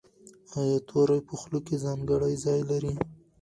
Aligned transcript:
ایا 0.57 0.77
توری 0.87 1.19
په 1.27 1.33
خوله 1.39 1.59
کې 1.65 1.75
ځانګړی 1.85 2.33
ځای 2.45 2.61
لري؟ 2.69 2.93